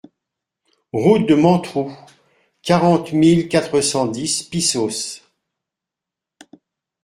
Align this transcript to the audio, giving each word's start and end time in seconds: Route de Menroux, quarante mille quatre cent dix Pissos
Route 0.93 1.27
de 1.29 1.35
Menroux, 1.35 1.91
quarante 2.63 3.11
mille 3.13 3.47
quatre 3.47 3.81
cent 3.81 4.07
dix 4.07 4.41
Pissos 4.41 5.21